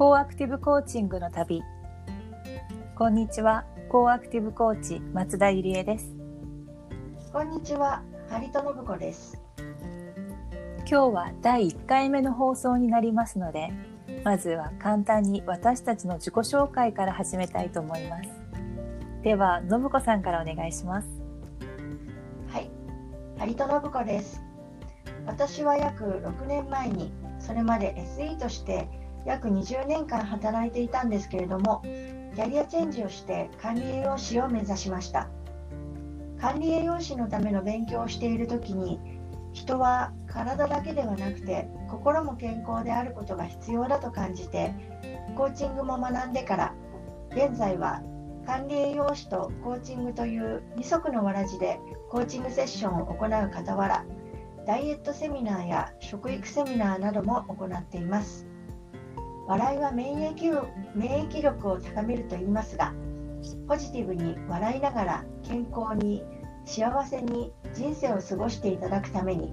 [0.00, 1.60] コーアクティブコーチングの旅。
[2.96, 3.66] こんにちは。
[3.90, 6.16] コーアクティブコーチ松田ゆりえです。
[7.30, 8.02] こんにちは。
[8.30, 9.38] 張戸信子です。
[9.58, 13.74] 今日は第1回目の放送になりますので
[14.24, 18.30] まずは簡単に私たちの自己紹介から始めたいと思います。
[19.22, 21.08] では信子さんからお願いします。
[22.48, 22.70] はい。
[23.36, 24.42] 張戸信子です。
[25.26, 28.88] 私は約6年前にそれまで SE として
[29.24, 31.82] 約20年間働いていたんですけれども
[32.34, 35.28] キャリアチェンジをして管理栄養士を目指しました。
[36.40, 38.98] 管理栄養士のための勉強をしている時に
[39.52, 44.72] 人は体だけではなくて心も健康であることが必要だと感じて
[45.36, 46.74] コーチングも学んでから
[47.30, 48.02] 現在は
[48.46, 51.78] 管理栄養士とコーチングという二足のわらじで
[52.08, 54.06] コーチングセッションを行う傍ら
[54.66, 58.49] ダイエットセミナーや食育セミナーなども行っています。
[59.50, 62.94] 笑いは免疫免疫力を高めると言いますが
[63.66, 66.22] ポジティブに笑いながら健康に
[66.64, 69.52] 幸せに人生を過ごしていただくために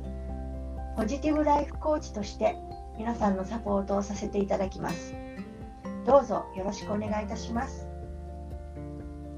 [0.95, 2.55] ポジティブライフコーチとして
[2.99, 5.15] 皆さんのサポートをさせていただきます。
[6.05, 7.87] どうぞよろしくお願いいたします。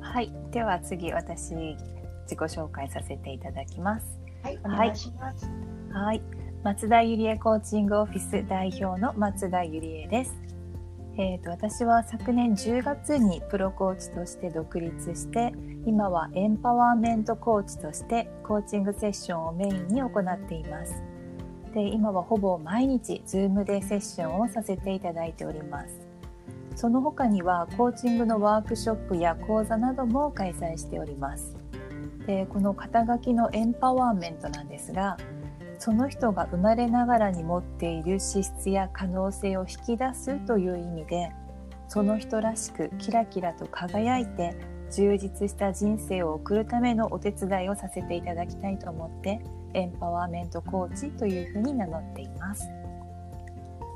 [0.01, 4.19] はいでは次私自己紹介させていただきます。
[4.43, 5.49] はいお願いします。
[5.93, 6.21] はい、はい、
[6.65, 10.48] 松田ゆりえコーチングオフィス代表の松田ゆりえです
[11.21, 15.53] えーと、私は昨年10月にプロコーチとして独立して
[15.85, 21.03] 今はエンパワーメントコーチとしてコーチングセッションをメインに行っています。
[21.73, 25.89] で今はほぼ毎日 Zoom でセッションをさせていただいております。
[26.77, 31.53] その他にはコーチングのワークショップや講座なども開催しております。
[32.27, 35.17] でこの肩書きのエンパワーメントなんですが
[35.79, 41.31] その人が生まれながらに持っている資質や可能性を引き出すという意味で
[41.87, 44.53] その人らしくキラキラと輝いて
[44.91, 49.39] 充実した人生を送るためのお手伝いをさせていただきたいと思って
[49.73, 52.67] エンパワーメントコーチというふうに名乗っています。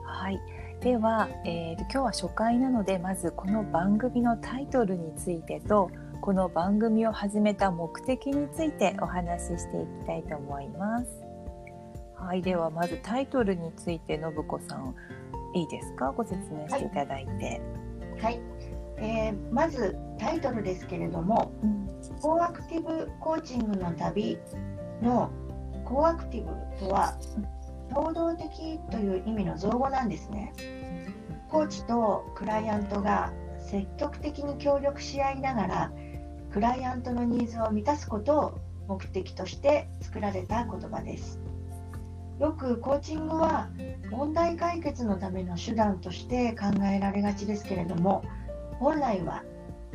[0.06, 0.40] はい、
[0.80, 5.90] では、えー、今日は初回なのでまずこの番組のタイトルについてと
[6.22, 11.23] この番組を始めた目的についてお話ししていきたいと思います。
[12.24, 14.96] はい、ではまずタイトルについて信子さん
[15.54, 16.12] いいですか？
[16.12, 17.62] ご説明していただいて。
[18.20, 18.42] はい、はい、
[18.98, 21.88] えー、まずタイトルですけれども、うん、
[22.22, 24.38] コーアクティブコーチングの旅
[25.02, 25.30] の
[25.86, 27.18] コーアクティブとは
[27.92, 30.54] 能動的という意味の造語なんですね。
[31.50, 35.92] コーチとクライアントが積極的に協力し合いながら
[36.52, 41.40] クライアントのニーズを満たすことを目的として作られた言葉です。
[42.40, 43.70] よくコーチングは
[44.10, 48.24] 問題解決のための手段として考えられがちですけれども
[48.80, 49.44] 本来は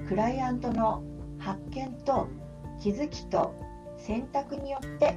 [0.09, 1.03] クライアントの
[1.39, 2.29] 発見と
[2.81, 3.55] 気づきと
[3.97, 5.17] 選択によって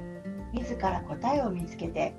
[0.52, 2.14] 自ら答えを見つけて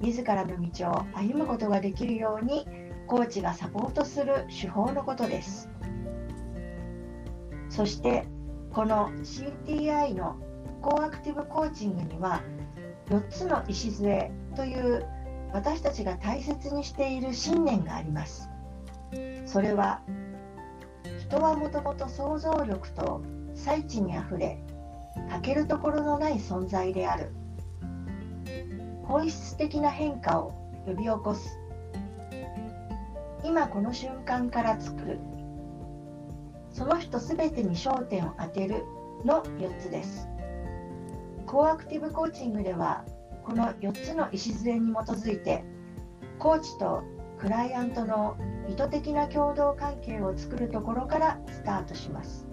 [0.00, 2.66] 自らの道を歩むことができるように
[3.06, 5.68] コーチがサポートする手法のことです。
[7.68, 8.26] そして
[8.72, 10.36] この CTI の
[10.82, 12.42] コーアクティブコーチングには
[13.08, 15.06] 4つの礎という
[15.52, 18.48] 私たちが大切にしている信念があります。
[19.44, 20.00] それは
[21.20, 23.22] 人はもともと想像力と
[23.54, 24.58] 最地にあふれ
[25.30, 27.32] 欠けるところのない存在である。
[29.04, 30.52] 本質的な変化を
[30.86, 31.58] 呼び起こす。
[33.44, 35.18] 今この瞬間から作る。
[36.70, 38.84] その人すべてに焦点を当てる
[39.24, 40.31] の4つです。
[41.52, 43.04] コーアクティブコーチングでは
[43.44, 45.62] この4つの礎に基づいて
[46.38, 47.02] コーチと
[47.38, 48.38] クライアントの
[48.70, 52.46] 意図的な共同関係を作るところからスタートします。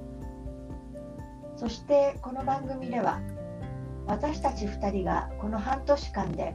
[1.56, 3.22] そしてこの番組では
[4.06, 6.54] 私たち2人がこの半年間で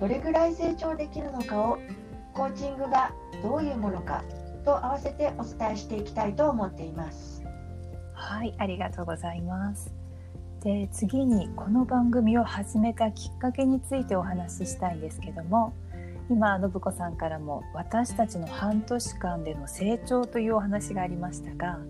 [0.00, 1.78] どれぐらい成長できるのかを
[2.34, 3.12] コーチングが
[3.44, 4.24] どういうものか
[4.64, 7.44] と合わせてお伝えしていきたいと思っています。
[8.12, 10.01] はいありがとうございます。
[10.62, 15.74] で次にこの番組を始めたきっかけについてお話ししたいんですけども
[16.30, 21.80] 今信子さんからも私たちの半年間での成長というお話がありましたが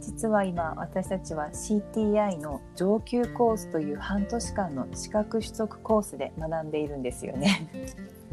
[0.00, 7.68] 実は今私たちは CTI の上級コースという半年間の資格取得コースで学んでいるんですよね。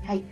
[0.04, 0.24] はい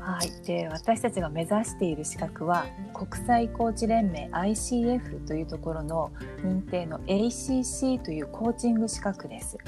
[0.00, 6.10] はい、で私たちが目指している資格は国際コーチ連盟 ICF というところの
[6.42, 9.58] 認定の ACC というコーチング資格です。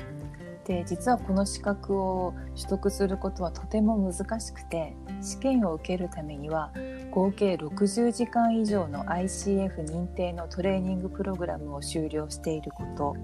[0.65, 6.73] で実はこの資格を取得することはとても難しくて試験を受けるためには
[7.11, 13.17] 合計60時間以上の ICF 認定のトレーニングプログラムを修了していること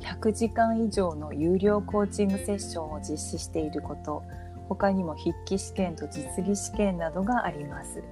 [0.00, 4.24] 100時間以上の有料コーチングセッションを実施していること
[4.74, 8.02] 他にも筆記試験と実技試験などがあります。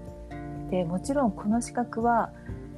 [0.70, 2.32] でもちろんこの資格は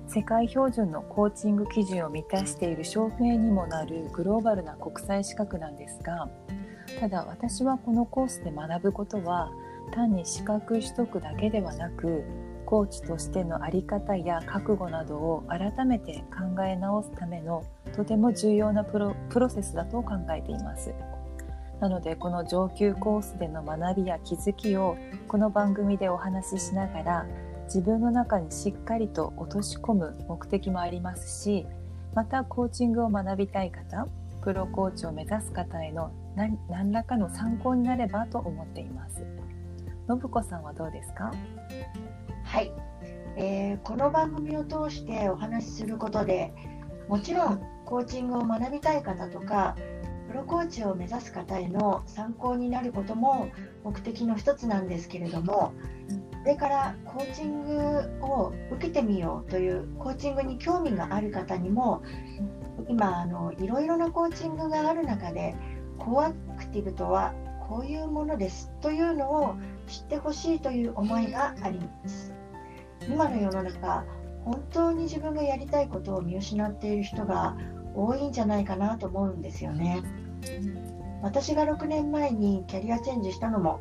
[0.09, 6.29] 世界標準のコーチング基準を満たしている証明にもなるグローバルな国際資格なんですが
[7.01, 9.51] ただ私はこのコースで学ぶことは
[9.93, 12.25] 単に資格取得だけではなく
[12.67, 17.65] コーチとしての在り方や覚悟などを改めて考え直すための
[17.95, 20.95] とても重要なプロプロセスだと考えています。
[21.83, 24.97] なのでこの上級コースでの学びや気づきを
[25.27, 27.27] この番組でお話ししながら
[27.65, 31.67] 自分の中にしっかりと落とし込む目的もありますし
[32.15, 34.07] またコーチングを学びたい方
[34.45, 39.25] プロコーチを目指す方への何らかの参考になればと思っています。
[40.09, 41.33] 信子さんはどうですか？
[42.45, 42.71] はい、
[43.37, 46.55] えー、この番組を通してお話しすることで
[47.09, 49.75] もちろんコーチングを学びたい方とか
[50.29, 53.49] プロコーチを目指す方への参考になることも
[53.85, 55.75] 目的の一つなんですけれども
[56.43, 62.03] それからコーチングを受けてみようというコーチングに興味がある方にも
[62.89, 65.55] 今あのいろいろなコーチングがある中で
[65.99, 67.35] コアクティブとは
[67.69, 69.55] こういうものですというのを
[69.87, 72.35] 知ってほしいという思いがあります。
[73.09, 74.05] 今の世の中
[74.45, 77.57] 本当に自分がやりたいことを見失っている人が
[77.95, 80.03] 多いんじゃないかなと思うんですよね
[81.23, 83.81] 私が6年前にキャリアチェンジしたのも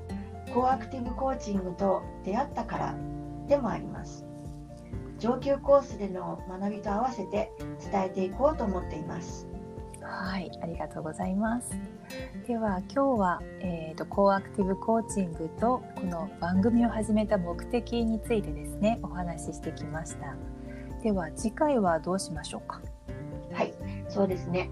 [0.54, 2.96] コアクティブコーチングと出会ったから
[3.48, 4.26] でもあります
[5.20, 7.52] 上級コースでの学びと合わせて
[7.92, 9.48] 伝えていこうと思っています
[10.04, 11.70] はい、ありがとうございます。
[12.48, 20.36] では今日は、えーと、コーアクティブコーチングとこの番組を始めた目的についてですねお話ししてきました。
[21.02, 22.82] では次回はどうしましょうか？
[24.12, 24.70] はい、そうですね。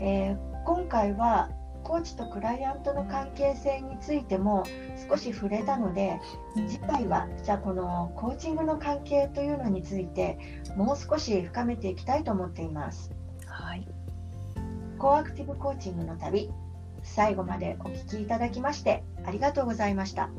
[0.00, 1.50] えー、今回は
[1.82, 4.64] コーチとクライアントの関係性についても
[5.08, 6.20] 少し触れたので
[6.68, 10.38] 次回はじゃあこのコーチングの関係というのについて
[10.76, 13.10] もう少し深めていきたいと思っています。
[13.46, 13.86] はい
[14.98, 16.50] コアクティブコーチングの旅
[17.02, 20.30] 最後までお聞きいただきましてありがとうございました。